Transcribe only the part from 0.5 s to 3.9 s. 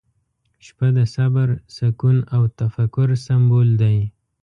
•شپه د صبر، سکون، او تفکر سمبول